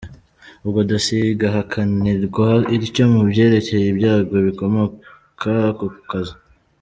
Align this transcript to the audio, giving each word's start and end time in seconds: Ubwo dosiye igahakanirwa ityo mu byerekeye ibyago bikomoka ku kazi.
Ubwo 0.65 0.79
dosiye 0.89 1.25
igahakanirwa 1.33 2.47
ityo 2.75 3.05
mu 3.13 3.21
byerekeye 3.29 3.85
ibyago 3.93 4.35
bikomoka 4.45 5.51
ku 5.77 5.87
kazi. 6.11 6.35